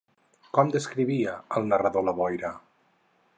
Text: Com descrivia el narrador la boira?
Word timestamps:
Com 0.57 0.71
descrivia 0.75 1.35
el 1.61 1.69
narrador 1.73 2.07
la 2.09 2.17
boira? 2.23 2.53